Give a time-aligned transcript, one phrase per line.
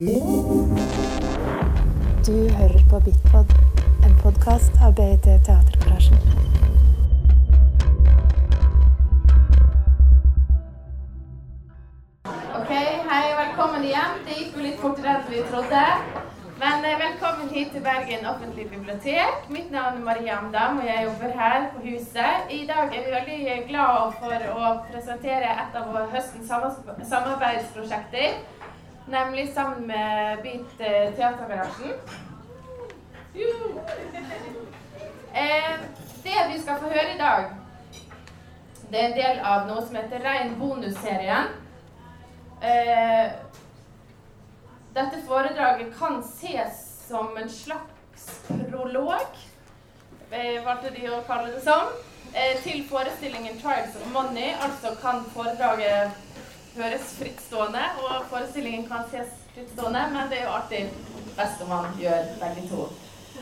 [0.00, 0.06] Du
[2.56, 3.46] hører på Bitpod,
[4.06, 6.18] en podkast av BIT Teatergarasjen.
[12.60, 12.70] Ok,
[13.10, 14.22] hei, velkommen igjen.
[14.28, 15.82] Det gikk jo litt fortere enn vi trodde.
[16.62, 19.50] Men eh, velkommen hit til Bergen offentlige bibliotek.
[19.50, 22.46] Mitt navn er Marie Amdam, og jeg jobber her på huset.
[22.54, 26.54] I dag er vi veldig glad for å presentere et av høstens
[27.10, 28.38] samarbeidsprosjekter.
[29.10, 31.92] Nemlig sammen med Beat eh, Teatergarasjen.
[35.34, 35.78] Eh,
[36.22, 37.44] det vi skal få høre i dag,
[38.90, 41.48] det er en del av noe som heter Rein bonusserien.
[42.60, 43.32] Eh,
[44.92, 49.42] dette foredraget kan ses som en slags prolog,
[50.64, 51.88] valgte de å kalle det som,
[52.62, 54.56] til forestillingen 'Trials of Money'.
[54.60, 56.27] Altså kan foredraget
[56.78, 60.88] høres frittstående, og forestillingen kan ses frittstående, men det er jo alltid
[61.38, 62.86] best om man gjør begge to.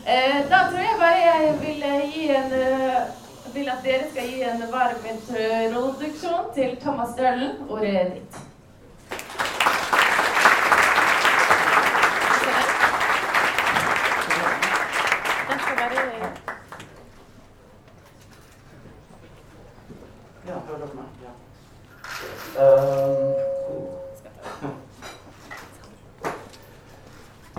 [0.07, 4.43] Eh, da tror jeg bare jeg vil eh, en eh, vil at dere skal gi
[4.45, 7.57] en varm introduksjon til Thomas Dølen.
[7.71, 8.43] Ordet er ditt.
[15.49, 16.33] Den skal være
[20.47, 21.05] Ja, hører dere meg?
[21.27, 21.33] Ja.
[22.63, 23.35] Ehm,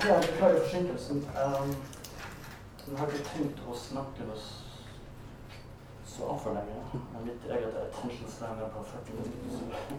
[0.08, 1.18] ja, beklager forsinkelsen.
[1.18, 1.76] Um,
[2.88, 4.64] jeg har ikke tenkt å snakke noe s-
[6.08, 6.84] så altfor lenge.
[7.14, 7.76] Men mitt eget
[8.46, 9.98] er på 40 minutter.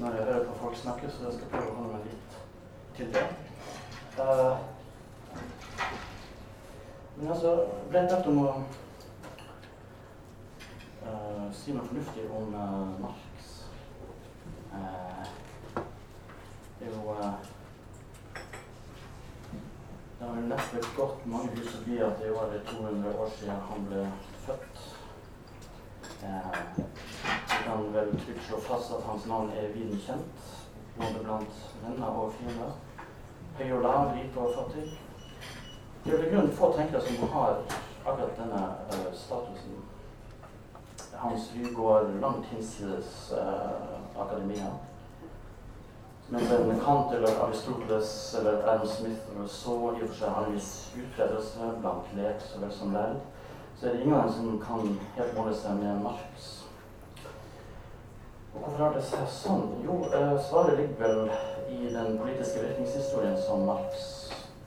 [0.00, 2.38] Når jeg hører på folk snakke, så jeg skal prøve å holde meg litt
[2.96, 3.26] til det.
[4.18, 4.58] Uh,
[7.16, 7.52] men altså,
[7.92, 8.48] bedt om å
[11.04, 13.20] uh, si noe fornuftig om uh, Marx.
[16.78, 17.16] Det er jo
[20.18, 24.04] Det har neppe gått mange hus forbi at det var 200 år siden han ble
[24.46, 24.84] født.
[26.24, 26.63] Eh,
[27.94, 30.46] vel trygt slå fast at hans navn er viden kjent,
[30.96, 32.72] både blant venner og fiender.
[33.58, 34.86] Høy og lav, rik og fattig.
[36.04, 37.60] Det er vel i grunnen få tenkere som har
[38.06, 39.76] akkurat denne uh, statusen.
[41.14, 44.72] Hans ry går langt hinsides uh, akademia.
[46.28, 50.48] Mens en Kant eller Aristoteles eller Adam Smith eller så i og for seg har
[50.48, 53.18] en viss utbredelse blant lek så vel som lærd,
[53.76, 56.63] så er det ingen som kan helt måle seg med Marx.
[58.54, 59.64] Hvorfor har det seg sånn?
[59.82, 61.30] Jo, eh, svaret ligger vel
[61.74, 64.04] i den politiske virkningshistorien som Marx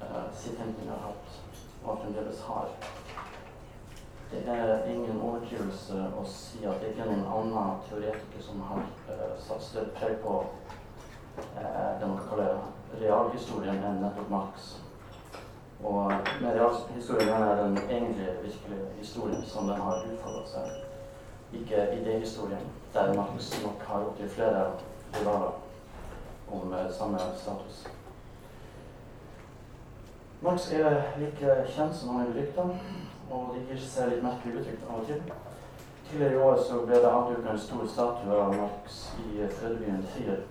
[0.01, 1.37] uh, sitt tenkning har hatt,
[1.85, 2.73] og fremdeles har.
[4.31, 8.83] Det er ingen overdrivelse å si at det ikke er noen annen teoretiker som har
[9.07, 12.49] uh, satt større preg på uh, det man kan kalle
[12.99, 14.73] realhistorien enn nettopp Marx.
[15.85, 16.11] Og
[16.41, 20.86] med realhistorien er den egentlige, virkelige historien som den har utfoldet seg.
[21.53, 24.71] Ikke idéhistorien, der Marx nok har opptil flere
[25.15, 25.51] rivaler
[26.51, 27.87] om eh, samme status.
[30.41, 32.67] Marx er like kjent som han er berykta,
[33.31, 35.23] og det gir seg litt merkelig uttrykk av og til.
[36.09, 40.43] Tidligere i år så ble det avduket en stor statue av Marx i fødebyen Trier.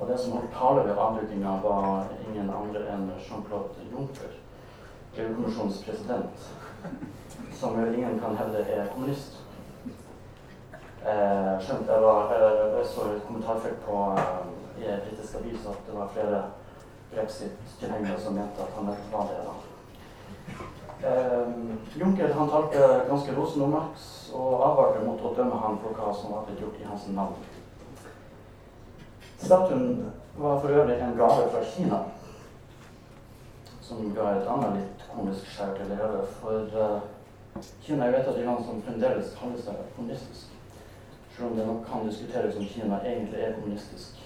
[0.00, 4.36] Og det som holdt tale ved avdukinga, var ingen andre enn Jean-Claude Juncker,
[5.16, 6.46] EU-kommisjonens president,
[7.60, 9.40] som vel ingen kan hevde er kommunist.
[11.02, 12.32] Eh, skjønt jeg, var,
[12.76, 16.42] jeg så et kommentarfelt på eh, i en britisk avis at det var flere
[17.14, 19.40] brexit-tilhengere som mente at han nettopp var det.
[19.48, 19.56] da.
[21.08, 25.98] Eh, Juncker han talte ganske rosende om Marx og advarte mot å dømme ham for
[25.98, 27.42] hva som var blitt gjort i hans navn.
[29.38, 32.02] Statuen var for øvrig en gave fra Kina,
[33.82, 36.26] som ga et annet litt komisk skjær til hele.
[36.42, 36.98] For eh,
[37.82, 40.54] Kina er jo et av de land som fremdeles kaller seg kommunistisk.
[41.36, 44.18] Selv om det nok kan diskuteres om Kina egentlig er kommunistisk.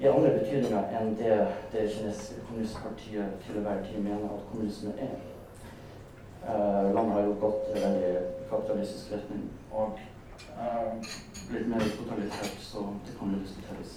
[0.00, 1.36] I andre betydninger enn det
[1.72, 5.14] det kinesiske kommunistpartiet til enhver tid mener at kommunisme er.
[6.48, 8.10] Uh, landet har jo gått i veldig
[8.50, 9.96] kapitalistisk retning og
[10.58, 10.92] uh,
[11.48, 13.96] blitt mer totalitært, så det kan jo diskuteres.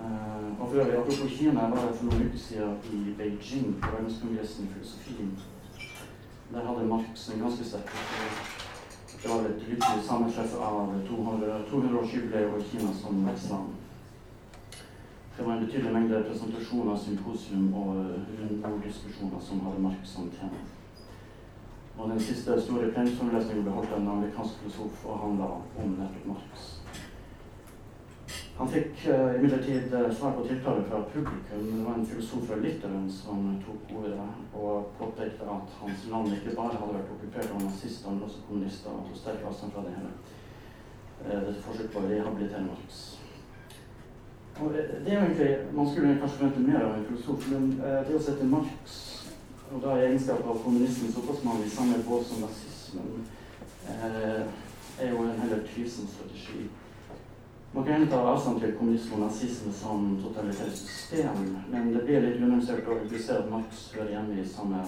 [0.00, 3.90] Uh, og for øvrig, apropos Kina, jeg var for noen uker siden i Beijing på
[3.96, 5.28] verdenskongressen i filosofi.
[6.54, 7.90] Der hadde Marx en ganske sterk
[9.24, 13.72] et lykkelig sammentreff av 200-årsjubileet 200 over Kina som vertsland.
[15.36, 17.96] Det var en betydelig mengde presentasjoner, symposium og
[18.40, 20.60] runddiskusjoner som hadde Marx som tema.
[21.98, 26.30] Og den siste store plenumsforelesningen ble holdt av en amerikansk filosof og handla om nettopp
[26.34, 26.83] Marx.
[28.56, 31.40] Han fikk uh, imidlertid uh, svar på tiltale fra publikum.
[31.50, 34.18] Det var en filosof fra Litauen som tok ordet
[34.54, 38.94] og påpekte at hans land ikke bare hadde vært okkupert av nazister, men også kommunister,
[38.94, 40.12] og tok sterk avstand fra det hele.
[41.24, 43.02] Uh, dette forsøk på å rehabilitere Marx.
[44.62, 48.22] Og det er egentlig, Man skulle kanskje forvente mer av en filosof, men det å
[48.22, 49.00] sette Marx,
[49.72, 53.26] og da i egenskap av kommunismen såpass mange i samme båt som nazismen,
[53.90, 56.68] er jo en heller tvilsom strategi.
[57.74, 61.38] Man kan gjerne ta avstand til kommunisme og nazisme som totalitært system,
[61.72, 64.82] men det blir litt unyansert å implisere at Marx hører hjemme i samme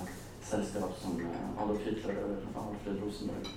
[0.47, 3.51] selskap som eh, Adolf Hitler eller Alfred Rosenberg.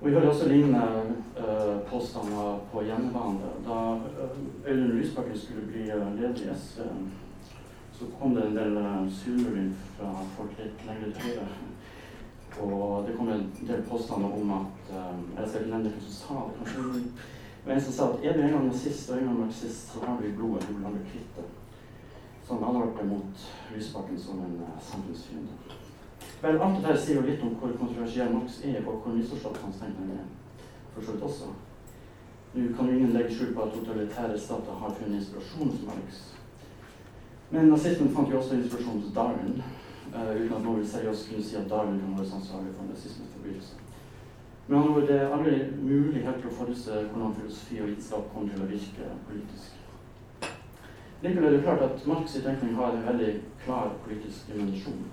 [0.00, 3.52] Og Vi hører også lignende uh, påstander på hjemmebane.
[3.68, 3.78] Da
[4.66, 6.82] Audun Lysbakken skulle bli leder i SV,
[7.92, 8.76] så kom det en del
[9.20, 11.46] surmuling fra folk litt lenger til høyre.
[12.66, 16.18] Og det kom en del påstander om at um, Jeg skal ikke nevne hvem som
[16.18, 16.58] sa det.
[16.58, 17.34] kanskje
[17.66, 20.00] og en som sa at er du en gang nazist og en gang marxist, så
[20.04, 21.46] har du i blodet du vil aldri kvitte.
[22.46, 25.56] Sånn advarte mot Lysbakken som en uh, samfunnsfiende.
[26.42, 29.80] Vel, alt dette sier jo litt om hvor kontroversiell Marx er, og hvor misforstått hans
[29.82, 30.28] tenkning er.
[30.94, 31.50] For så vidt også.
[32.54, 36.20] Nå kan jo ingen legge skjul på at totalitære stater har funnet inspirasjon hos Marx.
[37.50, 39.58] Men nazismen fant jo også inspirasjon hos Darwin,
[40.14, 43.85] uh, uten at noen seriøst kunne si at Darwin kan være ansvarlig for nazismens forbrytelser.
[44.68, 48.54] Men andre ord, det er aldri mulig helt å forutse hvordan filosofi og vitenskap kommer
[48.54, 49.76] til å virke politisk.
[51.22, 53.30] Likevel er det klart at Marx' tenkning har en veldig
[53.62, 55.04] klar politisk dimensjon.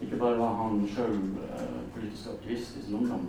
[0.00, 3.28] Ikke bare var han sjøl eh, politisk aktivist i sin ungdom.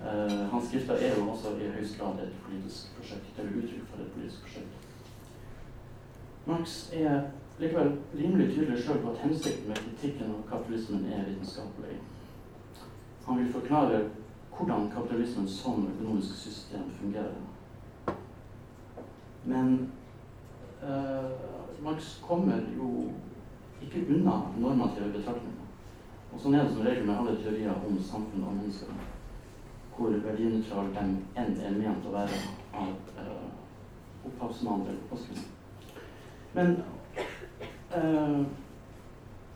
[0.00, 4.02] Eh, hans skrifter er jo også i høyeste grad et politisk prosjekt, eller uttrykk for
[4.02, 4.88] et politisk prosjekt.
[6.46, 7.20] Marx er
[7.60, 12.00] likevel rimelig tydelig sjøl på at hensikten med kritikken av kapitalismen er vitenskapelig.
[13.28, 14.00] Han vil forklare
[14.56, 17.34] hvordan kapitalismen som økonomisk system fungerer.
[19.44, 19.92] Men
[20.82, 21.30] uh,
[21.84, 23.10] Marx kommer jo
[23.82, 25.58] ikke unna normative betraktninger.
[26.32, 28.92] Og sånn er det som regel med alle teorier om samfunn og mennesker,
[29.96, 31.06] hvor verdinøytral de
[31.42, 32.38] enn er ment å være
[32.72, 33.48] av uh,
[34.28, 35.42] opphavsmannen eller påsken.
[36.54, 36.76] Men
[37.96, 38.44] uh,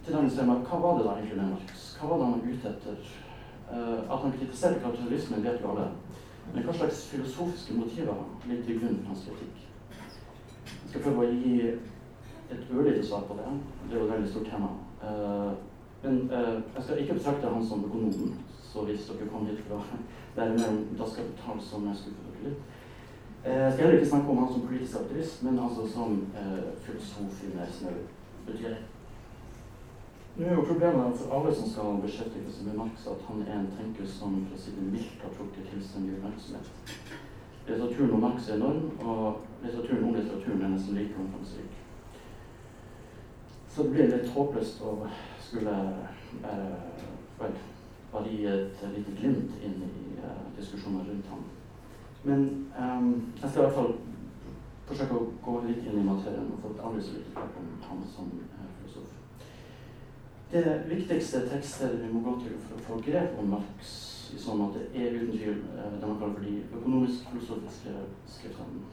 [0.05, 1.87] til dagens tema, hva var det da egentlig med Marx?
[2.01, 3.15] Hva var det han var ute etter?
[3.73, 5.89] Uh, at han kritiserer kapitalismen, vet jo alle.
[6.55, 9.65] Men hva slags filosofiske motiver ligger til grunn for hans kritikk?
[10.67, 11.55] Jeg skal prøve å gi
[12.55, 13.49] et ørlite svar på det.
[13.89, 14.71] Det er jo et veldig stort tema.
[15.03, 15.53] Uh,
[16.05, 18.39] men uh, jeg skal ikke betrakte han som økonomen,
[18.71, 20.03] så hvis dere kom hit fra å
[20.37, 22.75] Da mer om Das Kapital, som jeg skuffer dere litt.
[23.47, 26.19] Jeg skal heller ikke snakke om han som politisk aktivist, men altså som
[26.85, 27.95] filosof i mer snau.
[30.39, 33.55] Nå er jo problemet for alle som skal beskjeftige seg med Marx, at han er
[33.57, 36.67] en tenker som for å si det mildt har trukket til seg mye oppmerksomhet.
[37.69, 41.79] Litteraturen om Marx er enorm, og litteraturen om litteraturen er nesten like omfangsrik.
[43.73, 44.93] Så det blir litt håpløst å
[45.47, 45.79] skulle
[46.51, 47.01] eh,
[47.41, 47.57] vel,
[48.13, 51.49] bare gi et lite glimt inn i eh, diskusjoner rundt ham.
[52.29, 52.45] Men
[52.77, 53.09] eh,
[53.41, 53.93] jeg skal i hvert fall
[54.93, 58.05] forsøke å gå litt inn i materien og få et aldri så lite om ham
[58.13, 58.37] som.
[60.51, 63.95] Det viktigste tekstet vi må gå til for å få grep om Marx
[64.35, 67.95] i sånn måte, er uten tvil eh, det man kaller for de økonomisk-filosofiske
[68.31, 68.87] skriftene.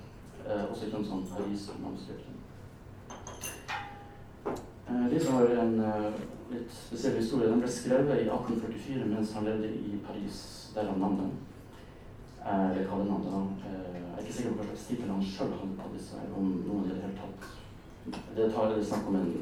[0.44, 2.41] Eh, også kjent som Paris-manuskriptene.
[4.50, 5.74] Eh, disse har en
[6.53, 7.50] litt spesiell historie.
[7.50, 10.38] Den ble skrevet i 1844 mens han levde i Paris,
[10.75, 11.25] der han navnet.
[11.31, 11.50] den.
[12.45, 13.65] eller kallenavnet.
[13.65, 16.50] Eh, jeg er ikke sikker på hva slags tittel han sjøl hadde på disse, om
[16.67, 17.62] noen i det hele tatt.
[18.36, 19.33] Det tar allerede snakk om en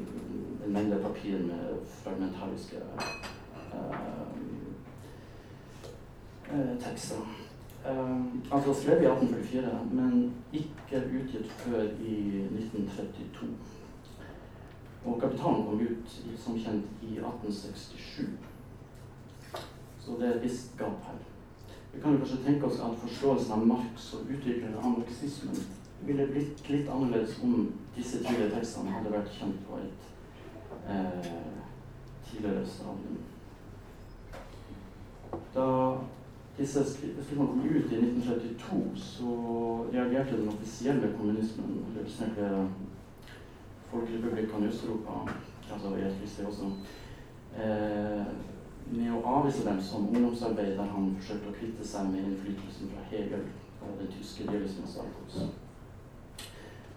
[0.66, 2.76] en mengde papir med fragmentariske
[3.74, 3.96] uh,
[6.52, 7.16] uh, tekster.
[7.90, 13.48] Um, altså skrevet i 1844, men ikke utgitt før i 1932.
[15.04, 18.28] Og 'Kapitalen' kom ut som kjent i 1867.
[20.00, 21.18] Så det er et visst gap her.
[21.92, 25.56] Vi kan jo kanskje tenke oss at forståelsen av Marx og utviklingen av marxismen
[26.06, 30.08] ville blitt litt annerledes om disse tidligere tekstene hadde vært kjent på et
[30.90, 31.28] eh,
[32.30, 33.20] tidligere stadium.
[35.54, 35.68] Da
[36.58, 39.36] disse skriftene kom ut i 1932, så
[39.92, 42.66] reagerte den offisielle kommunismen, representert ved
[43.92, 45.32] Folkerepublikkene i Øst-Europa,
[45.72, 46.70] altså i Øst også,
[47.56, 48.26] eh,
[48.92, 53.04] med å avvise dem som ungdomsarbeid der han forsøkte å kvitte seg med innflytelsen fra
[53.10, 53.44] Hegel
[53.82, 55.44] og den tyske idealismens arkos.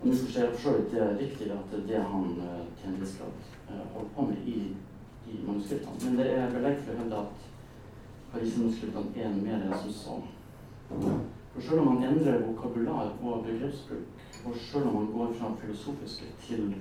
[0.05, 2.91] Og nå forstår jeg for så vidt det er riktig at det han eh, til
[2.91, 4.75] en viss grad Eh, holdt på med i,
[5.27, 5.97] i manuskriptene.
[6.03, 7.47] Men det er belegg for å hevde at
[8.33, 10.17] Paris-manuskriptene er mer enn som så.
[11.55, 16.29] For selv om man endrer vokabular og begrepsbruk, og selv om man går fra filosofiske
[16.45, 16.75] til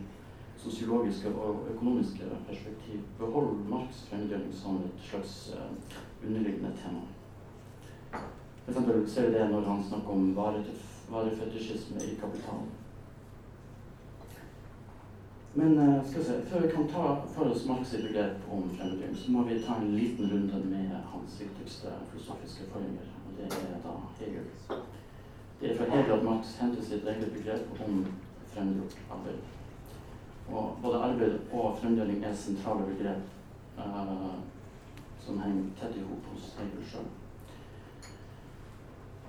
[0.61, 8.21] sosiologiske og økonomiske perspektiv, beholder Marx fremdeling som et slags uh, underliggende tema.
[8.65, 12.73] For eksempel ser vi det når han snakker om varefetisjisme i kapitalen.
[15.57, 17.03] Men uh, skal vi se, før vi kan ta
[17.35, 21.37] for oss Marx' begrep om fremmedgjøring, så må vi ta en liten runde med hans
[21.41, 24.49] viktigste filosofiske forgjenger, og det er da Hegel.
[25.61, 28.03] Det er fra Hegel at Marx henter sitt eget begrep om
[28.55, 29.39] fremmedgjort arbeid.
[30.49, 34.35] Og både arbeid og fremmedgjøring er sentrale begrep uh,
[35.23, 37.09] som henger tett i hop hos Hegel sjøl.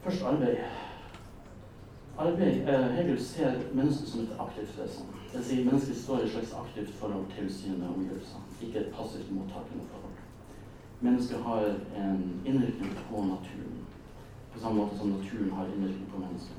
[0.01, 0.65] Først arbeid.
[2.17, 5.05] Arbeid, eh, Hegel ser mennesket som et aktivt vesen.
[5.33, 9.31] Vil si mennesket står i et slags aktivt forhold til sine omgivelser, ikke et passivt
[9.31, 10.15] mottakende forhold.
[11.01, 11.65] Mennesket har
[11.97, 13.83] en innvirkning på naturen,
[14.53, 16.55] på samme måte som naturen har innvirkning på mennesket.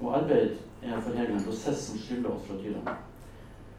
[0.00, 0.50] Og arbeid
[0.82, 2.96] er for Hegel en prosess som skiller oss fra dyrene.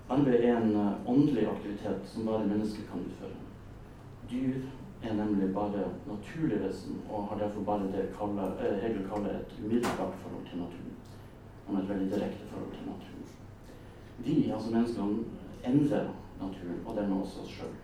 [0.10, 3.38] Arbeid er en uh, åndelig aktivitet som bare mennesker kan utføre.
[4.32, 4.68] Dyr
[5.04, 9.54] er nemlig bare naturlig vesen og har derfor bare det kaller, eh, Hegel kaller et
[9.64, 10.96] umiddelbart forhold til naturen.
[11.68, 13.26] Har et veldig direkte forhold til naturen.
[14.18, 15.24] Vi, altså menneskene,
[15.66, 16.08] endrer
[16.42, 17.76] naturen, og dermed også oss sjøl.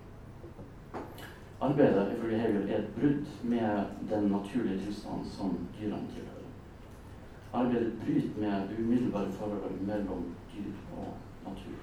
[1.61, 6.49] Arbeidet ifølge Hegel er et brudd med den naturlige tilstanden som dyrene tilhører.
[7.53, 11.07] Arbeidet bryter med det umiddelbare forholdet mellom dyr og
[11.45, 11.77] natur.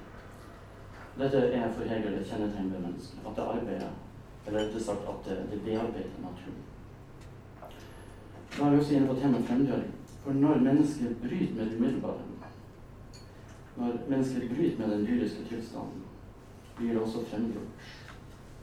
[1.19, 3.19] Dette er for Hegel et kjennetegn ved mennesket.
[3.27, 3.91] At det arbeider,
[4.47, 6.63] eller rett sagt at det, det bearbeider naturen.
[8.59, 9.93] Da er vi også inne på temaet fremgjøring.
[10.25, 12.21] For når mennesker bryter med det umiddelbare,
[13.77, 16.03] når mennesker bryter med den lyriske tilstanden,
[16.77, 17.93] blir det også fremgjort.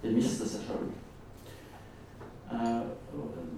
[0.03, 0.87] Det mister seg sjøl.
[2.51, 2.81] Uh, eh,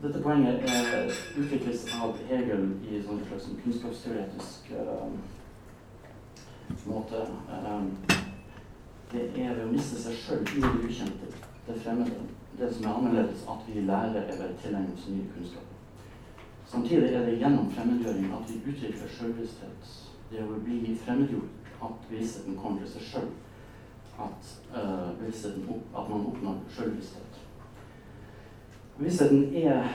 [0.03, 5.07] dette poenget er, utvikles av Hegel i en slags kunnskapsteoretisk uh,
[6.85, 7.23] måte.
[7.49, 7.87] Uh,
[9.13, 11.31] det er ved å miste seg sjøl i det ukjente,
[11.67, 12.25] det fremmede,
[12.57, 15.69] det som er annerledes, at vi lærer eller tilegner oss nye kunnskaper.
[16.67, 19.93] Samtidig er det gjennom fremmedgjøring at vi utvikler sjølbevissthet
[20.31, 23.31] det å bli fremmedgjort, at bevisstheten kommer til seg sjøl.
[24.23, 27.39] At, uh, at man oppnår sjølbevissthet.
[28.97, 29.87] Bevisstheten er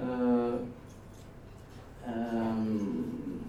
[0.00, 0.58] uh,
[2.06, 3.42] um,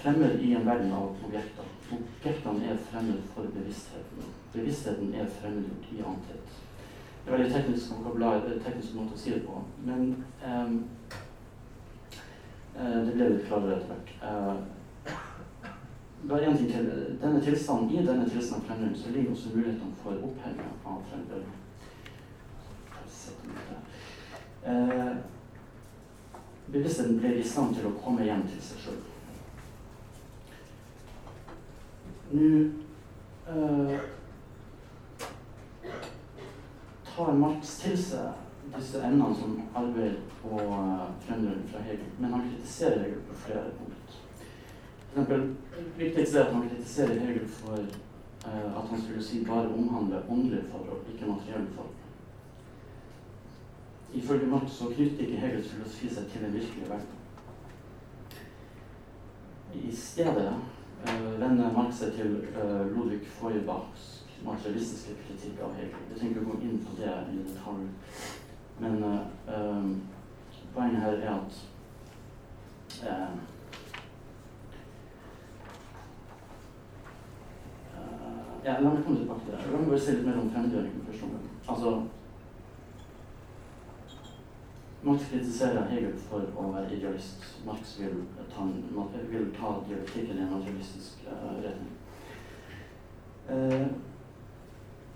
[0.00, 1.68] fremmed i en verden av objekter.
[1.92, 4.34] Objektene er fremmed for bevisstheten.
[4.56, 6.56] Bevisstheten er fremmedgjort i annet.
[7.26, 7.88] Det er veldig teknisk
[8.64, 9.58] teknisk måte å si det på.
[9.84, 10.76] Men um,
[12.78, 14.10] det ble litt klarere etter hvert.
[14.22, 14.56] Eh,
[16.30, 16.88] bare en ting til.
[17.20, 21.54] Denne tilstanden, I denne tilstanden fremdeles så ligger også mulighetene for oppheving av fremmedgjøring.
[24.66, 25.16] Eh,
[26.72, 29.02] bevisstheten blir i stand til å komme hjem til seg sjøl.
[32.36, 32.46] Nå
[37.16, 38.44] tar Marx til seg
[38.76, 44.16] disse emnene som arbeid og uh, fra Hegel, men han kritiserer Hegel på flere punkt.
[45.12, 45.54] For eksempel,
[45.98, 50.64] viktigst er at han kritiserer Hegel for eh, at han skulle si bare omhandle åndelige
[50.72, 51.94] forhold, ikke materielle forhold.
[54.14, 57.06] Ifølge Marx så knytter ikke Hegels filosofi seg til den virkelige verden.
[59.74, 60.52] I stedet
[61.06, 64.15] eh, vender Marx seg til eh, Ludvig Feuerbachs
[64.46, 66.06] materialistiske kritikk av Hegel.
[66.12, 67.88] Jeg tenker å gå inn på det i detalj.
[68.80, 69.92] Men uh, um,
[70.74, 71.60] poenget her er at
[73.02, 73.36] uh,
[78.66, 79.64] ja, La meg komme tilbake til det.
[79.72, 81.22] La meg bare si litt mer om fremmedgjøringen først.
[81.66, 81.92] Altså,
[85.06, 87.44] Marx kritiserer Hegel for å være idealist.
[87.66, 88.66] Marx vil ta,
[89.30, 91.94] vil ta dialektikken i en materialistisk uh, retning.
[93.46, 94.15] Uh,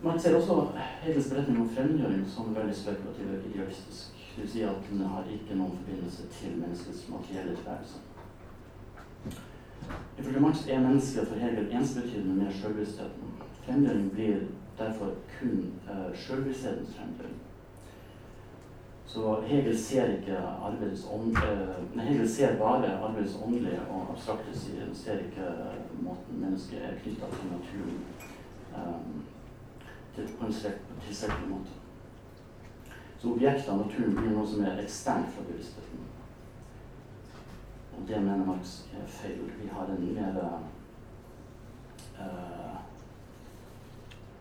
[0.02, 0.66] man ser også
[1.02, 4.16] Hegels beretning om fremmedgjøring som veldig spekulativ og idealistisk.
[4.36, 7.98] Vil si at den har ikke noen forbindelse til menneskets materielle tilværelse.
[10.18, 13.36] Ifølge Marx er mennesket for Hegel ensbetydende med sjølbevisstheten.
[13.64, 14.36] Fremmedgjøring blir
[14.78, 17.40] derfor kun uh, sjølbevissthetens fremmedgjøring.
[19.06, 24.88] Så Hegel ser uh, Hegel ser bare arbeidets åndelige og abstrakte side.
[24.94, 27.98] ser ikke uh, måten mennesket er knytta til naturen.
[28.76, 29.22] Um,
[30.16, 30.52] på en
[31.06, 31.70] tilstrekkelig måte.
[33.20, 36.06] Så objektet av naturen blir noe som er eksternt fra bevisstheten.
[37.98, 39.42] Og det mener Marx er feil.
[39.60, 40.38] Vi har en mer
[42.20, 42.78] uh,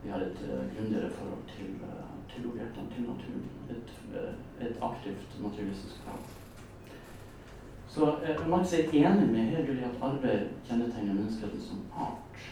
[0.04, 3.44] Vi har et uh, grundigere forhold til, uh, til objektene, til naturen.
[3.70, 3.92] Et,
[4.62, 6.24] et aktivt materialistisk krav.
[7.90, 8.16] Så
[8.48, 12.50] Marx er enig med Hegel i at arbeid kjennetegner menneskeheten som art.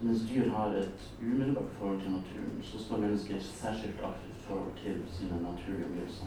[0.00, 4.72] Mens dyr har et umiddelbart forhold til naturen, så står mennesket et særskilt aktivt forhold
[4.84, 6.26] til sine naturlige omgivelser.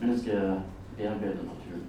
[0.00, 0.62] Mennesket
[0.96, 1.86] bearbeider naturen.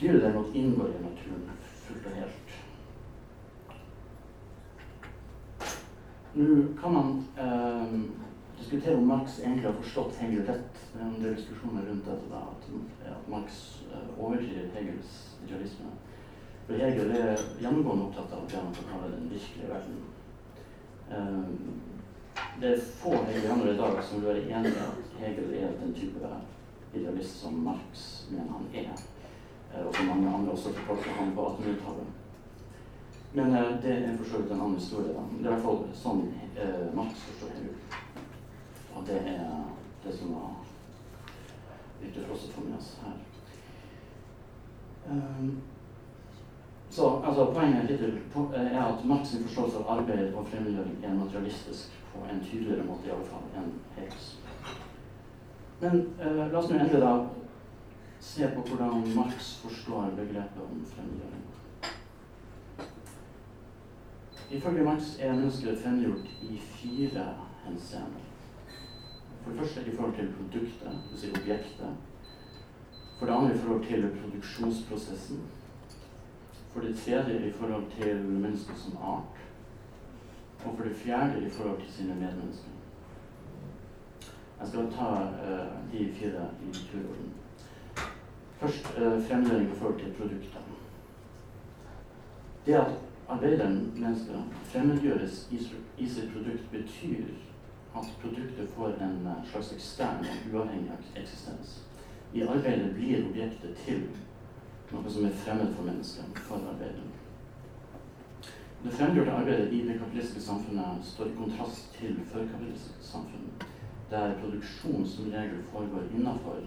[0.00, 1.50] Dyret derimot inngår i naturen
[1.84, 2.60] fullt og helt.
[6.34, 8.00] Nå kan man eh,
[8.58, 10.80] diskutere om Marx egentlig har forstått Hegel rett.
[10.92, 12.70] Det er en del diskusjoner rundt dette, da, at,
[13.16, 13.60] at Marx
[13.92, 15.92] eh, overdriver Hegels idealisme.
[16.66, 19.98] For Hegel er gjennomgående opptatt av det han kaller den virkelige verden.
[21.10, 25.74] Eh, det er få hegelianere i dag som vil være enig i at Hegel er
[25.80, 26.30] den type
[26.94, 29.04] idealist som Marx mener han er.
[29.74, 32.06] Eh, og som mange andre også fortolker han på 1800-tallet.
[33.34, 35.12] Men eh, det er for så vidt en annen historie.
[35.12, 35.26] Da.
[35.30, 36.24] Det er i hvert fall sånn
[36.56, 37.76] eh, Marx forstår Hegel.
[38.94, 39.44] Og det er
[40.04, 40.50] det som var
[42.00, 43.22] viktig for oss her.
[45.04, 45.56] Um,
[46.94, 48.18] så altså, Poenget hittil
[48.54, 53.14] er at Marx' forståelse av arbeid og fremmedgjøring er materialistisk på en tydeligere måte i
[53.14, 54.28] alle fall enn Hegels.
[55.80, 57.14] Men eh, la oss nå endelig da
[58.22, 61.42] se på hvordan Marx forstår begrepet om fremmedgjøring.
[64.60, 67.26] Ifølge Marx er mennesket fremmedgjort i fire
[67.64, 68.30] henseender.
[69.42, 71.20] For det første i forhold til produktet, dvs.
[71.20, 71.90] Si objektet.
[73.18, 75.44] For det andre i forhold til produksjonsprosessen.
[76.74, 79.36] For det tredje i forhold til mennesket som art.
[80.64, 82.70] Og for det fjerde i forhold til sine medmennesker.
[84.60, 87.32] Jeg skal ta uh, de fire i turorden.
[88.58, 90.74] Først uh, fremdeling i forhold til produktene.
[92.66, 92.92] Det at
[93.28, 95.58] arbeideren, mennesket, fremmedgjøres i,
[95.98, 97.24] i sitt produkt, betyr
[97.96, 101.82] at produktet får en eh, slags ekstern og uavhengig eksistens.
[102.34, 104.02] I arbeidet blir objektet til
[104.94, 107.12] noe som er fremmed for mennesket, for arbeideren.
[108.84, 113.46] Det fremgjorte arbeidet i det kapitalistiske samfunnet står i kontrast til førkapitalistiske samfunn,
[114.10, 116.58] der produksjon som regel foregår innenfor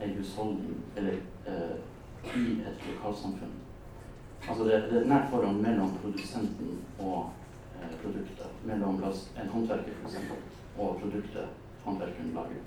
[0.00, 1.76] ei husholdning eller eh,
[2.36, 3.52] i et lokalsamfunn.
[4.48, 7.30] Altså det, det, er et nært forhold mellom produsenten og
[7.76, 8.48] eh, produktet.
[8.64, 10.36] Mellom en håndverker for eksempel,
[10.78, 11.46] og produktet
[11.84, 12.66] håndverkeren lager.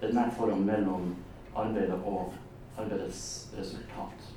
[0.00, 1.14] Det er et nært forhold mellom
[1.56, 2.34] arbeidet og
[2.78, 4.35] arbeidets resultat.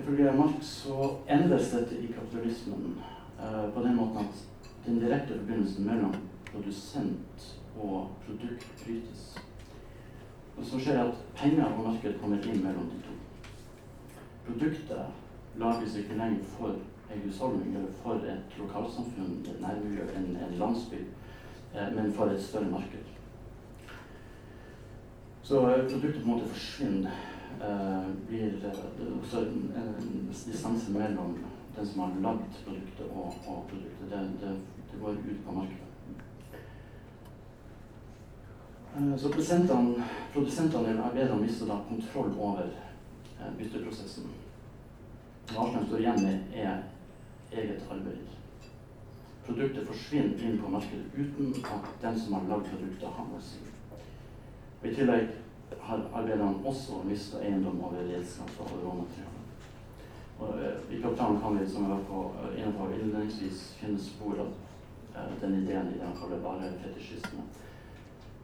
[0.00, 2.96] Ifølge Marx så endres dette i kapitalismen
[3.40, 4.44] eh, på den måten at
[4.86, 6.14] den direkte forbindelsen mellom
[6.50, 9.26] produsent og produkt brytes.
[10.56, 13.20] Og så skjer det at penger og marked kommer inn mellom de to
[14.50, 15.06] produktet
[15.58, 16.68] lages ikke lenger for
[17.14, 21.00] en husholdning eller for et lokalsamfunn, et nærmiljø, en, en landsby,
[21.74, 23.04] eh, men for et større marked.
[25.42, 27.10] Så eh, produktet på en måte forsvinner.
[27.60, 28.56] Eh, blir
[29.22, 31.38] også en, en, distanse mellom
[31.76, 34.10] den som har lagd produktet, og, og produktet.
[34.10, 34.56] Det, det,
[34.92, 35.88] det, går ut på markedet.
[38.96, 42.70] Eh, så produsentene, produsentene eller arbeiderne mister da kontroll over
[43.40, 44.24] Eh, bytteprosessen.
[45.50, 46.82] Hva som står igjen er
[47.50, 48.34] eget arbeid.
[49.46, 53.44] Produktet forsvinner inn på markedet uten at den som har lagd produktet, har noe å
[53.44, 53.62] si.
[54.84, 55.32] I tillegg
[55.90, 59.46] arbeiderne også mista eiendom over redskaper og råmaterialer.
[60.40, 63.98] Og, eh, I kapitalen kan vi, som jeg var på, eh, inne på innledningsvis, finne
[63.98, 64.52] spor av
[65.16, 67.42] eh, den ideen i det han kaller varefetisjisme.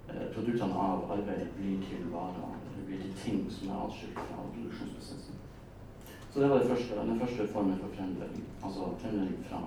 [0.09, 5.41] Eh, produktene av arbeidet blir til varer blir til ting som er atskilt fra produksjonsprosessen.
[6.33, 9.63] Så det var det første, den første formen for fremdeling, altså fremdeling fra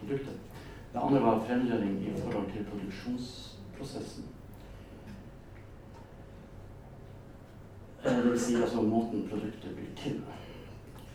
[0.00, 0.38] produktet.
[0.92, 4.24] Det andre var fremdeling i forhold til produksjonsprosessen.
[8.04, 10.20] Eh, det vil si altså måten produktet blir til.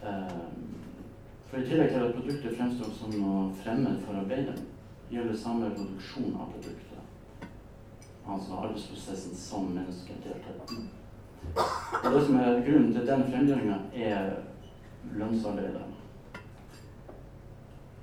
[0.04, 0.40] Eh,
[1.50, 4.66] for i tillegg til at produktet fremstår som noe fremmed for arbeideren,
[5.12, 7.00] gjelder samme produksjon av produktet.
[8.28, 10.84] Altså arbeidsprosessen som mennesket deltar i.
[12.04, 14.32] Og det som er Grunnen til den fremgjøringa er
[15.14, 15.84] lønnsarbeidet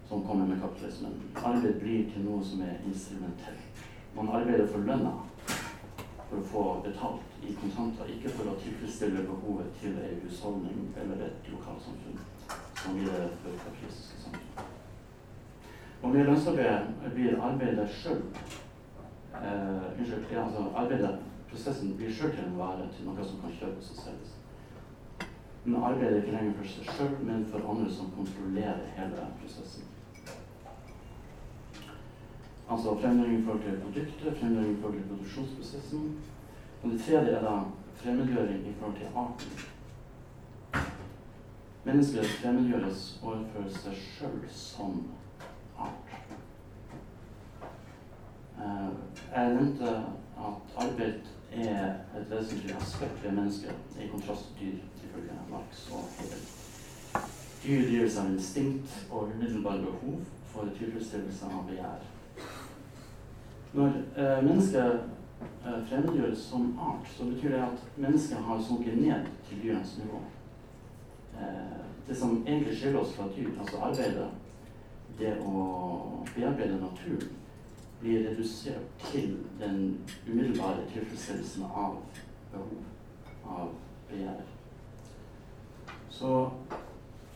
[0.08, 1.12] som kommer med kapitalismen.
[1.36, 3.84] Arbeid blir til noe som er instrumentelt.
[4.16, 5.12] Man arbeider for lønna
[6.30, 11.24] for å få betalt i kontanter, ikke for å tilfredsstille behovet til ei husholdning eller
[11.26, 12.20] et lokalsamfunn,
[12.82, 14.76] som i det kapitalistiske samfunnet.
[16.00, 18.22] Og med lønnsarbeidet blir arbeidet sjøl
[19.36, 21.18] eh, Unnskyld, ja, altså arbeidet
[21.50, 24.36] prosessen blir sjøl til en vare, til noe som kan kjøpes og selges.
[25.66, 29.89] Men arbeidet er ikke lenger for seg sjøl, men for andre som kontrollerer hele prosessen.
[32.70, 36.16] Altså fremdeling i forhold til produktet, fremdeling i forhold til produksjonsprosessen.
[36.82, 37.54] Og det tredje er da
[37.94, 39.50] fremmedgjøring i forhold til arten.
[41.84, 45.00] Mennesket fremmedgjøres overfor seg sjøl som
[45.80, 46.14] art.
[48.60, 48.88] Eh,
[49.34, 49.96] jeg nevnte
[50.46, 54.78] at arbeid er et vesentlig aspekt ved mennesket, i kontrast til dyr,
[55.08, 56.46] ifølge Marx og Hegel.
[57.64, 60.20] Dyr drives av instinkt og umiddelbare behov
[60.52, 62.08] for tilfredsstillelse av begjær.
[63.72, 64.92] Når eh, mennesket
[65.66, 70.22] eh, fremmedgjøres som art, så betyr det at mennesket har sunket ned til dyrenes nivå.
[71.38, 71.76] Eh,
[72.08, 74.30] det som egentlig skiller oss fra dyr, altså arbeidet,
[75.18, 77.36] det å bearbeide naturen,
[78.00, 81.98] blir redusert til den umiddelbare tilfredsstillelsen av
[82.52, 82.78] behov,
[83.44, 83.74] av
[84.08, 84.40] begjær.
[86.10, 86.50] Så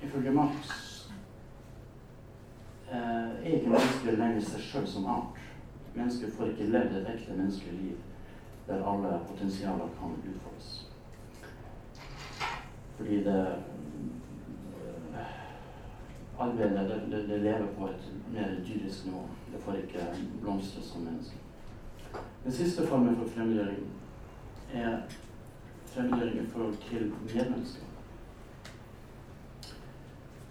[0.03, 0.73] ifølge Marx
[2.91, 5.45] eh, er ikke mennesket lenger seg sjøl som art.
[5.95, 7.97] Mennesket får ikke levd et ekte menneskelig liv
[8.67, 10.91] der alle potensialer kan utfoldes.
[12.97, 13.57] Fordi det
[15.15, 15.35] eh,
[16.39, 19.27] arbeidet det, det, det, lever på et mer dyrisk nivå.
[19.53, 20.07] Det får ikke
[20.41, 21.37] blomstre som menneske.
[22.45, 23.87] Den siste formen for fremmedgjøring
[24.73, 24.99] er
[25.87, 27.83] fremmedgjøring i forhold til medmennesker.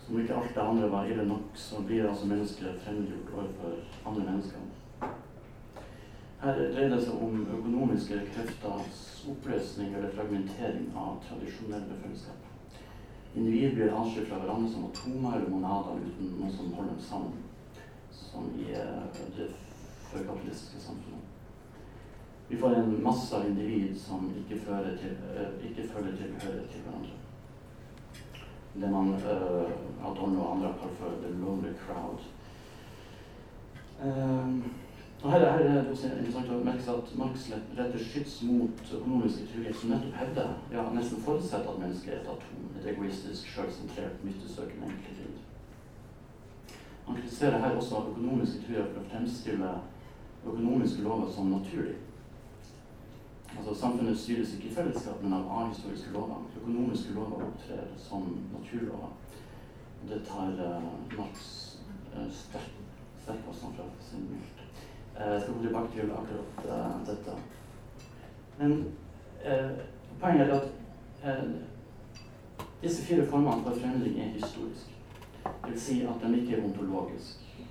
[0.06, 3.76] Som ikke alt det andre var ille nok, så blir altså mennesker fremmedgjort overfor
[4.06, 4.60] andre mennesker.
[6.44, 12.50] Her dreier det seg om økonomiske krefters oppløsning eller fragmentering av tradisjonelle fellesskap.
[13.34, 17.40] Individ blir atskilt fra hverandre som atomer eller monader uten noe som holder dem sammen,
[18.12, 19.50] som i eh, det
[20.12, 21.32] førkapitalistiske samfunnet.
[22.52, 26.84] Vi får en masse av individ som ikke, føler til, eh, ikke føler tilhørighet til
[26.86, 27.20] hverandre
[28.74, 32.24] det man uh, Adorno og andre har kalt for 'the lonely crowd'.
[34.04, 34.64] Um,
[35.32, 37.46] her, her er det interessant å merke seg at Marx
[37.78, 42.32] retter skyts mot økonomiske trygghet, som nettopp hevder, ja, nesten forutsetter at mennesket er et
[42.34, 45.38] atom, et egoistisk, sjølsentrert, nyttesøkende enkeltliv.
[47.06, 49.72] Han kritiserer her også økonomiske teorier for å fremstille
[50.44, 52.02] økonomiske lover som naturlige.
[53.58, 56.44] Altså Samfunnet styres ikke i fellesskap, men av ahistoriske lover.
[56.62, 59.14] Økonomiske lover opptrer som naturlover.
[60.10, 61.48] Det tar uh, Marx
[62.16, 62.76] uh, sterk,
[63.24, 64.63] sterk avstand fra sin mildt.
[65.20, 67.36] Jeg skal gå tilbake til akkurat uh, dette.
[68.58, 68.86] Men
[70.22, 70.68] poenget er at
[72.82, 74.94] disse fire formene for fremling er historiske.
[75.44, 77.68] Det vil si at de ikke er ontologiske.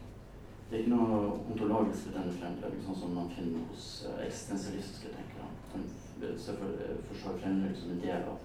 [0.70, 3.88] Det er ikke noe ontologisk ved denne fremdrivingen, sånn som man finner hos
[4.24, 5.82] eksistensialistiske tenkere
[6.22, 8.38] De forstår fremlegg som en del av,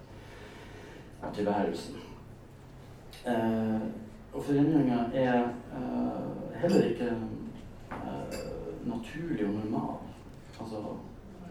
[1.22, 1.96] av tilværelsen.
[3.26, 3.80] Eh,
[4.34, 5.38] og forandringa er
[5.78, 8.36] eh, heller ikke eh,
[8.88, 9.96] naturlig og normal.
[10.60, 10.82] Altså,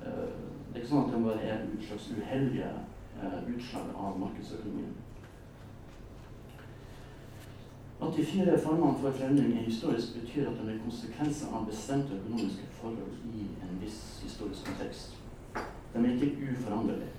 [0.04, 0.30] eh,
[0.68, 2.72] det er ikke sånn at det bare er et slags uheldige
[3.22, 4.96] eh, utslag av markedsøkonomien.
[8.02, 12.14] At de fire formene for forandring er historisk, betyr at de er konsekvenser av bestemte
[12.20, 15.18] økonomiske forhold i en viss historisk kontekst.
[15.94, 17.16] De er ikke uforanderlige.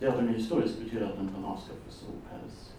[0.00, 2.69] Det at de er historisk, betyr at de kan avskaffes og oppheves.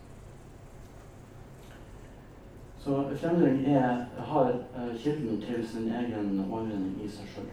[2.84, 7.52] Så fremdring er, har uh, kilden til sin egen overvinning i seg sjøl.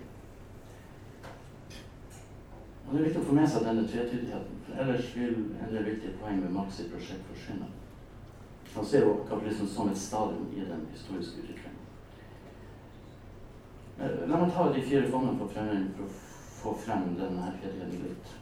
[2.86, 5.84] Og Det er viktig å få med seg denne tvetydigheten, for ellers vil en del
[5.90, 7.68] viktige poeng med Marx sitt prosjekt forsvinne.
[8.72, 11.84] Han ser jo kapitalismen som et stadium i den historiske utviklingen.
[14.00, 16.12] Uh, la meg ta de fire fondene for for å
[16.62, 18.32] få frem denne ferien litt,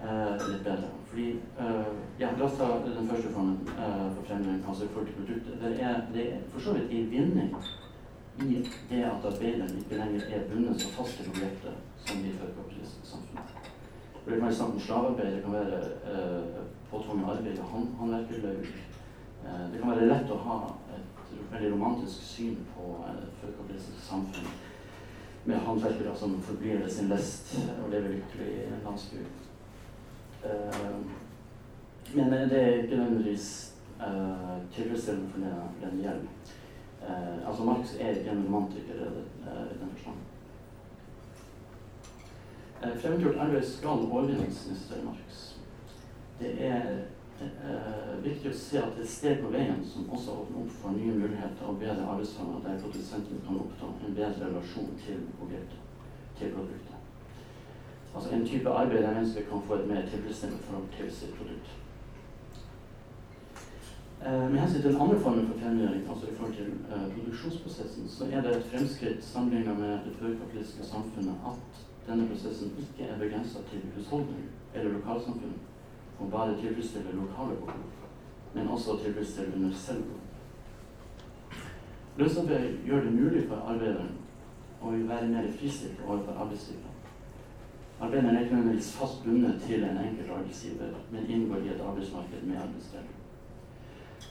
[0.00, 0.88] litt bedre.
[1.10, 1.26] Fordi,
[1.58, 5.56] uh, ja, La oss ta den første formen uh, for fremdring, altså i produktet.
[5.62, 7.56] Det er, det er for så vidt en vinning
[8.40, 11.74] i det at arbeideren ikke lenger er bundet så fast til objektet
[12.06, 13.42] som i førkapitalistisk samfunn.
[14.24, 15.78] Det kan være snakk om det kan være
[16.12, 17.64] uh, påtvunget arbeid og
[17.98, 18.72] håndverkerløyver.
[19.44, 20.58] Uh, det kan være lett å ha
[20.96, 24.50] et veldig romantisk syn på uh, førkapitalistisk samfunn
[25.44, 29.24] med håndverkere som forblir sin lest og lever lykkelig i en landsby.
[30.44, 31.00] Uh,
[32.14, 35.40] men det er ikke nødvendigvis uh, tilfredsstillende for
[35.80, 36.26] for den gjelder.
[37.02, 40.16] Uh, altså Marx er ikke en romantiker i den forstand.
[43.00, 45.50] Fremmedgjort arbeid skal overvinnes, insisterer Marx.
[46.40, 46.86] Det er
[47.44, 50.96] eh, viktig å se at det er steg på veien som også åpner opp for
[50.96, 56.54] nye muligheter og bedre arbeidsformer der produsenten kan oppnå en bedre relasjon til objektet, til
[56.56, 56.99] produktet.
[58.14, 61.68] Altså en type arbeid der mennesker kan få et mer tilfredsstillende forhold til sitt produkt.
[64.26, 68.08] Eh, med hensyn til den andre formen for fremmedgjøring, altså i forhold til uh, produksjonsprosessen,
[68.08, 73.18] så er det et fremskritt sammenlignet med det førkapitalistiske samfunnet at denne prosessen ikke er
[73.18, 74.44] begrensa til husholdning
[74.74, 75.56] eller lokalsamfunn
[76.20, 77.84] og bare tilfredsstiller lokale behov,
[78.54, 80.26] men også tilfredsstiller universelle behov.
[82.16, 84.14] Lønnsarbeid gjør det mulig for arbeideren
[84.82, 86.89] å være mer fristilt overfor arbeidslivet.
[88.00, 92.42] Arbeideren er ikke nødvendigvis fast bundet til en enkelt arbeidsgiver, men inngår i et arbeidsmarked
[92.42, 93.16] med arbeidsdeling.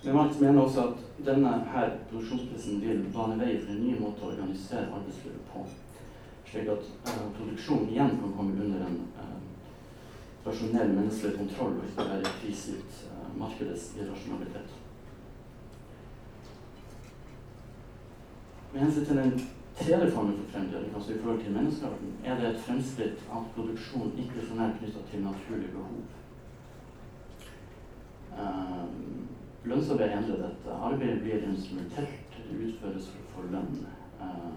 [0.03, 4.23] Men Marx mener også at denne her produksjonspressen vil bane vei for en ny måte
[4.23, 5.65] å organisere arbeidslivet på,
[6.49, 9.37] slik at uh, produksjonen igjen kan komme under en uh,
[10.47, 14.77] rasjonell menneskelig kontroll og ikke være prisgitt uh, markedets irrasjonalitet.
[18.73, 19.39] Med hensyn til den
[19.77, 24.13] tredje formen for fremdeling, altså i forhold til menneskearten, er det et fremskritt at produksjon
[24.17, 26.01] ikke så nært knytta til naturlige behov.
[28.39, 29.27] Um,
[29.63, 30.75] Lønnsarbeid endrer dette.
[30.89, 33.85] Arbeidet blir instrumentelt, det utføres for få lønn.
[34.21, 34.53] Uh,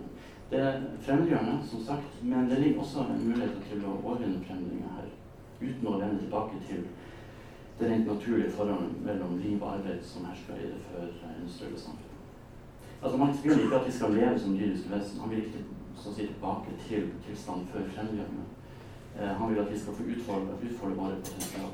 [0.51, 4.97] det er fremmedgjørende, som sagt, men det ligger også en mulighet til å overvinne fremmedgjøringa
[4.99, 5.11] her,
[5.63, 6.87] uten å vende tilbake til
[7.79, 12.12] det rent naturlige forholdet mellom liv og arbeid som hersker i det før industrielle samfunn.
[13.03, 15.21] Altså, Marx vil ikke at vi skal leve som dyriske vesen.
[15.21, 15.63] Han vil ikke
[15.99, 18.45] så å si, tilbake til tilstanden før fremmedgjørende.
[19.19, 21.73] Eh, han vil at vi skal få utfolde, utfolde våre potensial.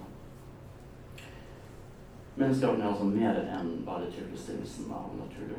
[2.38, 5.58] Menneskearten er altså mer enn bare tilfredsstillelsen av naturlig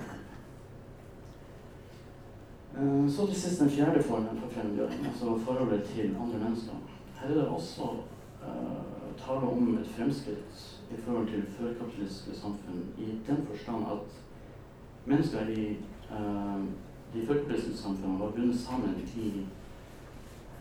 [2.76, 6.82] eh, Så til sist den fjerde formen for fremmedgjøring, altså forholdet til andre mennesker.
[7.20, 7.92] Her er det også
[8.40, 14.22] uh, tale om et fremskritt i forhold til førkapitalistiske samfunn i den forstand at
[15.10, 15.66] mennesker i
[16.12, 16.66] uh,
[17.14, 19.46] de førkapitalistiske var bundet sammen i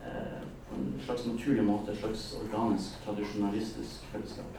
[0.04, 4.58] uh, på en slags naturlig måte, et slags organisk, tradisjonalistisk fellesskap.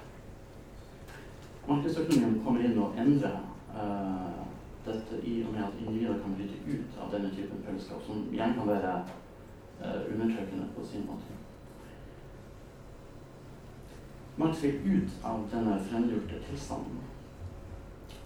[1.67, 3.41] Markedsøkonomien kommer inn og endrer
[3.75, 4.45] uh,
[4.85, 8.55] dette i og med at individer kan bryte ut av denne typen fellesskap, som igjen
[8.57, 8.95] kan være
[9.83, 11.37] uh, undertrykkende på sin måte.
[14.39, 17.01] Marx vil ut av denne fremmedgjorte tilstanden.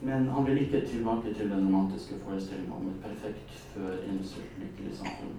[0.02, 4.98] Men han vil ikke tilbake til den romantiske forestillinga om et perfekt før industrielt lykkelig
[4.98, 5.38] samfunn.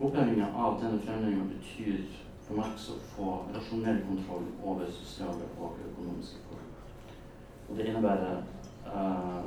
[0.00, 2.04] Opphevinga av denne fremlegginga betyr
[2.46, 6.70] for Marx å få rasjonell kontroll over sosiale og økonomiske forhold.
[7.68, 8.40] Og det innebærer
[8.86, 9.44] uh,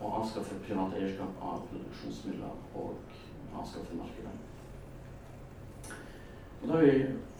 [0.00, 3.18] å avskaffe privat eierskap av produksjonsmidler og
[3.60, 4.36] avskaffe markedet.
[6.60, 6.94] Og da har vi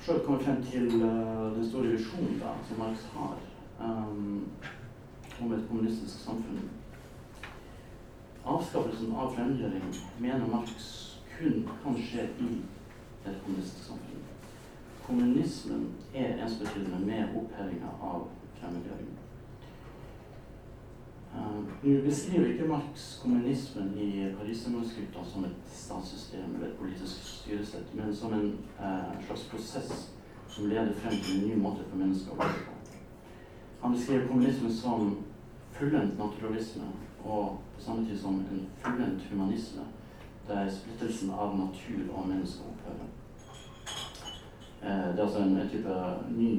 [0.04, 3.40] selv kommet frem til uh, den store visjonen som Marx har
[3.80, 4.44] um,
[5.42, 6.70] om et kommunistisk samfunn.
[8.44, 10.90] Avskaffelsen av fremmedgjøring mener Marx
[11.36, 12.52] kun kan skje i
[13.26, 14.20] et kommunistisk samfunn
[15.10, 18.28] kommunismen er ensbetydende med opphevinga av
[18.60, 19.08] fremmedgjøring.
[21.34, 27.94] Uh, Nå beskriver ikke Marx kommunismen i Parisermanuskriptene som et statssystem eller et politisk styresett,
[27.94, 29.92] men som en uh, slags prosess
[30.50, 32.76] som leder frem til en ny måte for mennesker å være på.
[33.82, 35.12] Han beskriver kommunismen som
[35.80, 36.82] fullendt naturalisme
[37.24, 39.82] og på samme tid som en fullendt humanisme,
[40.48, 43.08] der splittelsen av natur og menneske opphører.
[44.82, 45.96] Eh, det er altså en, type
[46.36, 46.52] ny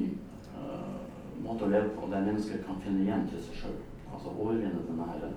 [0.54, 0.98] uh,
[1.44, 3.78] måte å leve på der mennesker kan finne igjen til seg sjøl.
[4.12, 5.32] Altså overvinne denne her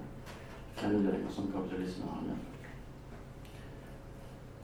[0.76, 2.52] fremmedgjøringa som kapitalismen har med.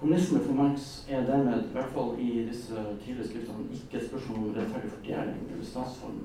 [0.02, 4.38] Kommunisme for Marx er dermed, i hvert fall i disse tidlige skriftene, ikke et spørsmål
[4.38, 6.24] om rettferdig fordeling eller statsform,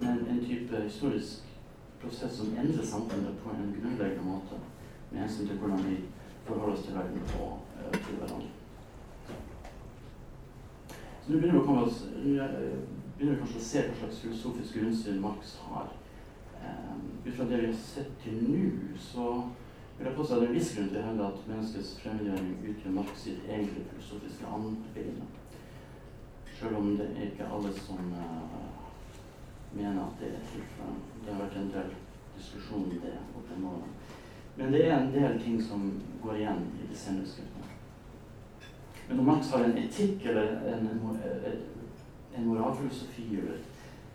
[0.00, 1.53] men en type historisk
[2.04, 4.60] prosess som endrer samfunnet på en grunnleggende måte
[5.10, 5.96] med hensyn til hvordan vi
[6.46, 8.50] forholder oss til verden og uh, til hverandre.
[11.24, 12.00] Så nå begynner vi, oss,
[13.16, 15.92] begynner vi kanskje å se hva slags filosofisk grunnsyn Marx har.
[16.64, 18.66] Um, ut fra det vi har sett til nå,
[19.00, 19.30] så
[19.96, 22.54] vil jeg påstå at det er en viss grunn til å hevde at menneskets fremmedgjøring
[22.72, 25.24] utgjør Marx sitt egentlige filosofiske anbefaling.
[26.58, 28.83] Selv om det er ikke alle som uh,
[29.76, 31.12] mener at det er tilfellet.
[31.24, 31.92] Det har vært en del
[32.36, 33.92] diskusjon om det opp gjennom årene.
[34.56, 35.86] Men det er en del ting som
[36.22, 37.70] går igjen i de senere skriftene.
[39.08, 41.64] Men om Max har en etikk eller en, en,
[42.36, 43.58] en moralfilosofi eller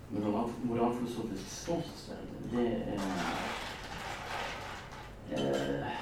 [0.10, 2.16] moral, moralfilosofisk ståsted,
[2.52, 3.04] det er
[5.38, 6.00] eh,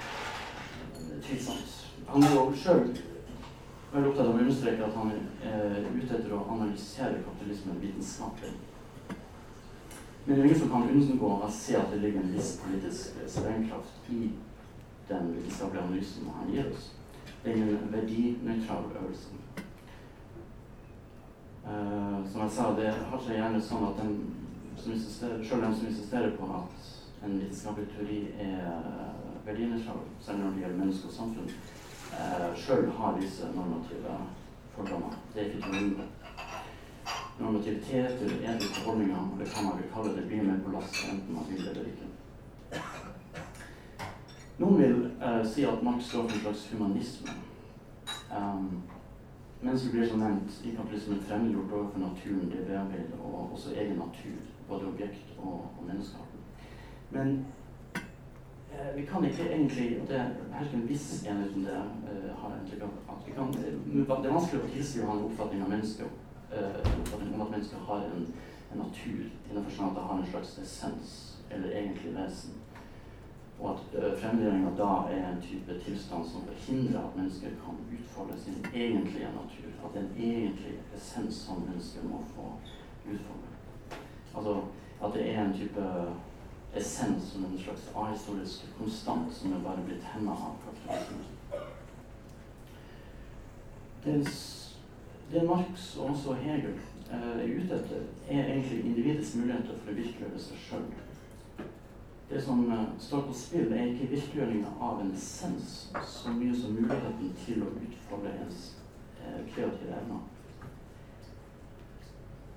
[1.25, 1.73] tvilsomt.
[2.07, 2.85] Han er jo sjøl
[3.91, 8.53] veldig opptatt av å understreke at han er eh, ute etter å analysere kapitalismen vitenskapelig.
[10.27, 13.19] Men det er ingen som kan unngå å se at det ligger en viss politisk
[13.31, 14.25] sprengkraft i
[15.07, 16.89] den vitenskapelige analysen han gir oss
[17.43, 19.29] Det er en verdinøytral øvelse.
[21.63, 24.17] Uh, som jeg sa, det har seg gjerne sånn at den
[24.83, 26.91] som selv de som insisterer på at
[27.23, 28.67] en vitenskapelig teori er
[29.47, 31.55] verdinøytral, selv når det gjelder menneske og samfunn,
[32.11, 34.19] uh, sjøl har disse normative
[34.75, 35.15] fordommer.
[35.31, 36.11] Det er ikke til å.
[37.47, 41.35] Normativitet eller etiske holdninger, det kan man vil kalle det, blir med på lasset enten
[41.35, 42.07] man vil eller ikke.
[44.57, 47.35] Noen vil eh, si at Marx står for en slags humanisme.
[48.35, 48.81] Um,
[49.61, 54.43] mennesker blir som nevnt i kapitalismen fremmedgjort overfor naturen det bearbeider, og også egen natur,
[54.67, 56.19] både objekt og, og mennesker.
[57.15, 57.45] Men
[57.95, 61.81] eh, vi kan ikke egentlig og Det hersker en viss enighet om det.
[62.11, 65.69] Eh, har jeg inntrykk at vi kan, Det er vanskelig å tilskrive en oppfatning av
[65.69, 68.27] mennesket, om at mennesket har en,
[68.71, 71.11] en natur, innenfor sånn at det har en slags essens,
[71.49, 72.55] eller egentlig vesen
[73.59, 78.39] og at uh, fremdelinga da er en type tilstand som forhindrer at mennesker kan utfolde
[78.43, 79.71] sin egentlige natur.
[79.85, 82.51] At det er en egentlig essens som mennesker må få
[83.05, 83.49] utfolde.
[84.35, 84.61] Altså
[85.03, 85.87] at det er en type
[86.75, 91.25] essens som en slags ahistorisk konstant som er bare blitt hemma av kapitalismen.
[95.31, 96.77] Det, Marx og også Hegel
[97.11, 100.87] uh, er ute etter, er egentlig individets muligheter for å virkeliggjøre seg sjøl
[102.29, 105.75] det som uh, står på spill, er ikke virkeliggjøringa av en essens
[106.07, 108.65] så mye som muligheten til å utfolde ens
[109.21, 110.25] uh, kreative evner.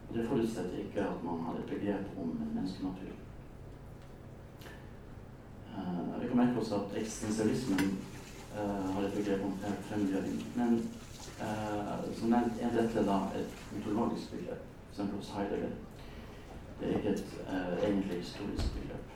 [0.09, 3.15] Og det forutsetter ikke at man har et begrep om menneskenatur.
[6.21, 7.93] Vi kan merke oss at eksistensialismen
[8.57, 9.55] har et begrep om
[9.87, 10.43] fremgjøring.
[11.41, 15.11] Men som nevnt er dette da et mytologisk begrep, f.eks.
[15.17, 15.73] hos Heidegger.
[16.81, 17.39] Det er ikke et
[17.83, 19.07] egentlig historisk begrep.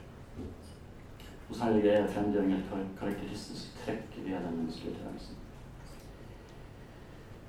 [1.48, 5.36] Hos Heidegger er fremdeling et karakteristisk trekk ved den menneskelige tilværelsen.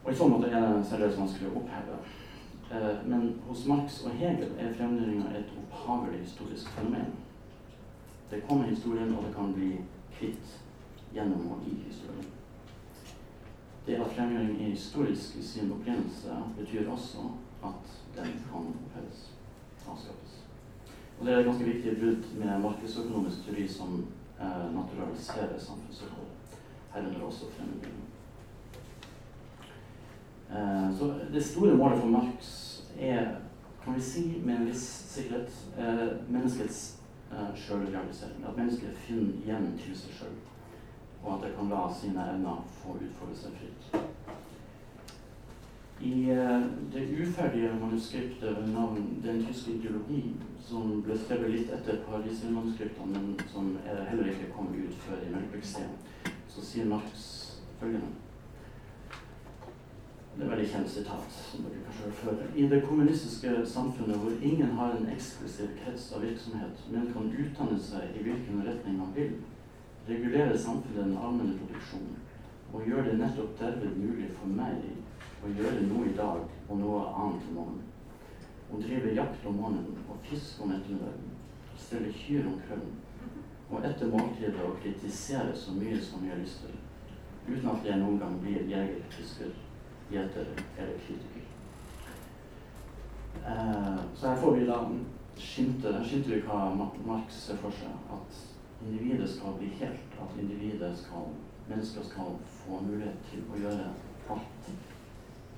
[0.03, 1.95] Og I så måte er det særdeles vanskelig å oppheve.
[2.71, 7.15] Eh, men hos Marx og Hegel er fremdelinga et opphavelig historisk fenomen.
[8.31, 9.71] Det kommer historien, og det kan bli
[10.17, 10.59] kvitt
[11.13, 12.35] gjennom og i historien.
[13.86, 17.28] Det at fremgjøring er historisk i sin opprinnelse, betyr også
[17.63, 19.32] at den kan oppheves,
[19.88, 20.34] avskaffes.
[21.19, 24.08] Og det er et ganske viktig brudd med markedsøkonomisk teori som
[24.41, 26.34] eh, naturaliserer samfunnsøkonomi.
[26.93, 28.06] Herunder også fremmedbygging.
[30.50, 32.52] Eh, så det store målet for Marx
[33.00, 33.28] er,
[33.84, 37.00] kan vi si med en viss sikkerhet, eh, menneskets
[37.32, 38.45] eh, sjølrealisering.
[38.48, 40.38] At mennesket finner igjen til seg sjøl,
[41.25, 44.01] og at det kan la sine evner få utfolde seg fritt.
[46.05, 51.97] I uh, det uferdige manuskriptet ved navn 'Den tyske ideologi', som ble skrevet litt etter
[52.09, 53.77] Pariser-manuskriptene, men som
[54.09, 55.83] heller ikke kom ut før i Melkbeksten,
[56.47, 57.25] så sier Marx
[57.79, 58.07] følgende
[60.38, 62.55] Det er veldig kjent sitat, som dere kanskje har hørt før.
[62.55, 67.79] I det kommunistiske samfunnet hvor ingen har en eksklusiv krets av virksomhet, men kan utdanne
[67.79, 69.31] seg i hvilken retning man vil,
[70.07, 72.21] regulerer samfunnet den allmenne produksjonen
[72.75, 74.81] og gjør det nettopp derved mulig for meg
[75.45, 77.83] å gjøre noe i dag og noe annet i morgen.
[78.73, 81.29] Å drive jakt om morgenen og fiske om ettermiddagen.
[81.79, 82.97] Stelle kyr om kvelden.
[83.69, 86.75] Og etter måltidet å kritisere så mye som jeg har lyst til.
[87.47, 89.53] Uten at jeg noen gang blir jeger, fisker,
[90.11, 91.45] gjeter eller kritiker.
[93.45, 94.81] Eh, så her får vi da
[95.37, 96.59] skimte, skimter vi hva
[97.05, 97.93] Marx ser for seg.
[98.11, 100.19] At individet skal bli helt.
[100.21, 101.27] At individet skal,
[101.69, 103.89] mennesker skal få mulighet til å gjøre
[104.29, 104.71] alt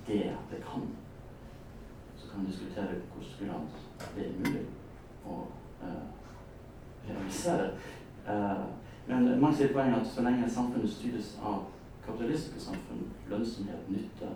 [0.08, 0.88] det det kan.
[2.18, 3.70] Så kan vi diskutere hvordan
[4.16, 4.66] det er mulig
[5.28, 5.40] å
[5.84, 6.04] eh,
[7.10, 7.72] realisere.
[8.28, 8.68] Eh,
[9.08, 11.66] men mange sier poenget at så lenge samfunnet styres av
[12.06, 14.32] kapitalistiske samfunn, lønnsomhet, nytte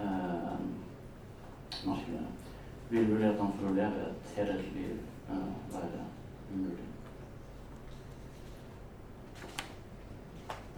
[0.00, 0.58] eh,
[1.86, 2.26] markedet,
[2.90, 4.98] vil mulighetene for å leve et helhetlig liv
[5.30, 6.04] eh, være
[6.52, 6.93] umulig.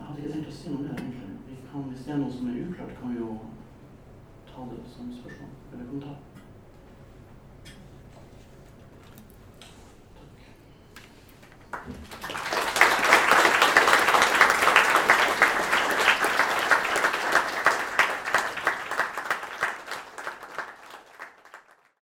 [0.07, 1.37] hadde ikke tenkt å si noe mer, egentlig.
[1.49, 3.31] Vi kan, hvis det er noe som er uklart, kan vi jo
[4.51, 6.17] ta det som spørsmål eller kommentar.
[12.27, 12.56] Takk.